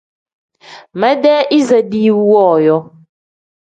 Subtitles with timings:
[0.99, 2.77] Medee iza diiwu wooyo.